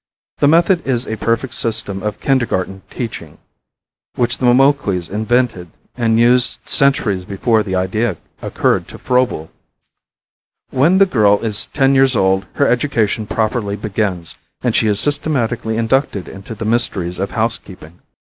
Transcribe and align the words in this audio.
The 0.39 0.47
method 0.47 0.87
is 0.87 1.05
a 1.05 1.15
perfect 1.15 1.53
system 1.53 2.01
of 2.01 2.19
kindergarten 2.19 2.81
teaching, 2.89 3.37
which 4.15 4.39
the 4.39 4.47
Moquis 4.51 5.07
invented 5.11 5.69
and 5.95 6.19
used 6.19 6.57
centuries 6.65 7.23
before 7.23 7.61
the 7.61 7.75
idea 7.75 8.17
occurred 8.41 8.87
to 8.87 8.97
Froebel. 8.97 9.51
When 10.71 10.97
the 10.97 11.05
girl 11.05 11.37
is 11.45 11.67
ten 11.67 11.93
years 11.93 12.15
old 12.15 12.47
her 12.53 12.65
education 12.65 13.27
properly 13.27 13.75
begins 13.75 14.37
and 14.63 14.75
she 14.75 14.87
is 14.87 14.99
systematically 14.99 15.77
inducted 15.77 16.27
into 16.27 16.55
the 16.55 16.65
mysteries 16.65 17.19
of 17.19 17.29
housekeeping. 17.29 17.99